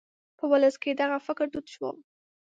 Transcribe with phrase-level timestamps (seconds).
[0.37, 1.89] په ولس کې دغه فکر دود شو.